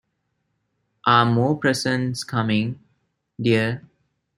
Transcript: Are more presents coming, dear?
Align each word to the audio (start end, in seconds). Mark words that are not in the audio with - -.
Are 1.05 1.27
more 1.27 1.55
presents 1.59 2.23
coming, 2.23 2.79
dear? 3.39 3.85